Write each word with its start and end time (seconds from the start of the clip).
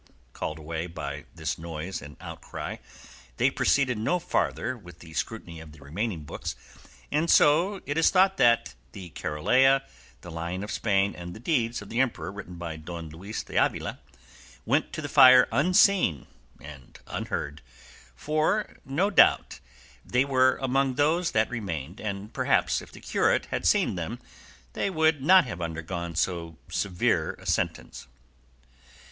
Called 0.33 0.57
away 0.57 0.87
by 0.87 1.25
this 1.35 1.59
noise 1.59 2.01
and 2.01 2.17
outcry, 2.19 2.77
they 3.37 3.51
proceeded 3.51 3.99
no 3.99 4.17
farther 4.17 4.75
with 4.75 4.97
the 4.97 5.13
scrutiny 5.13 5.59
of 5.59 5.73
the 5.73 5.77
remaining 5.79 6.23
books, 6.23 6.55
and 7.11 7.29
so 7.29 7.81
it 7.85 7.99
is 7.99 8.09
thought 8.09 8.37
that 8.37 8.73
"The 8.93 9.11
Carolea," 9.11 9.83
"The 10.21 10.31
Lion 10.31 10.63
of 10.63 10.71
Spain," 10.71 11.13
and 11.15 11.35
"The 11.35 11.39
Deeds 11.39 11.83
of 11.83 11.89
the 11.89 11.99
Emperor," 12.01 12.31
written 12.31 12.55
by 12.55 12.77
Don 12.77 13.09
Luis 13.09 13.43
de 13.43 13.63
Avila, 13.63 13.99
went 14.65 14.91
to 14.93 15.03
the 15.03 15.07
fire 15.07 15.47
unseen 15.51 16.25
and 16.59 16.97
unheard; 17.05 17.61
for 18.15 18.77
no 18.83 19.11
doubt 19.11 19.59
they 20.03 20.25
were 20.25 20.57
among 20.63 20.95
those 20.95 21.29
that 21.29 21.51
remained, 21.51 21.99
and 21.99 22.33
perhaps 22.33 22.81
if 22.81 22.91
the 22.91 23.01
curate 23.01 23.45
had 23.51 23.67
seen 23.67 23.93
them 23.93 24.17
they 24.73 24.89
would 24.89 25.21
not 25.21 25.45
have 25.45 25.61
undergone 25.61 26.15
so 26.15 26.57
severe 26.69 27.33
a 27.33 27.45
sentence. 27.45 28.07